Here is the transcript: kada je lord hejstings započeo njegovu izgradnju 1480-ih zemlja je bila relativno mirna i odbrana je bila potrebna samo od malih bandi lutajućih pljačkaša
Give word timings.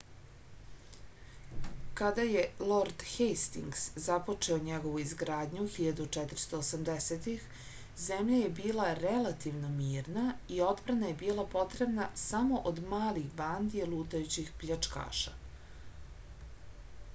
kada 1.99 2.23
je 2.27 2.45
lord 2.69 3.03
hejstings 3.09 3.81
započeo 4.05 4.57
njegovu 4.69 5.01
izgradnju 5.03 5.65
1480-ih 5.73 7.43
zemlja 8.05 8.39
je 8.39 8.47
bila 8.61 8.87
relativno 9.03 9.69
mirna 9.75 10.23
i 10.57 10.61
odbrana 10.69 11.11
je 11.11 11.17
bila 11.21 11.45
potrebna 11.57 12.07
samo 12.23 12.63
od 12.73 12.81
malih 12.95 13.27
bandi 13.43 13.85
lutajućih 13.93 14.49
pljačkaša 14.63 15.35